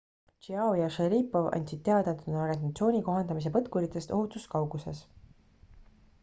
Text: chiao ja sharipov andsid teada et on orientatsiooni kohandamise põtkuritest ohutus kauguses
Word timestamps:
chiao 0.43 0.69
ja 0.77 0.85
sharipov 0.93 1.49
andsid 1.57 1.83
teada 1.89 2.13
et 2.17 2.23
on 2.31 2.39
orientatsiooni 2.45 3.03
kohandamise 3.11 3.53
põtkuritest 3.59 4.15
ohutus 4.19 4.49
kauguses 4.57 5.05